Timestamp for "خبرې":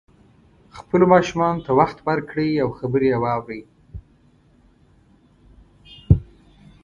2.77-3.09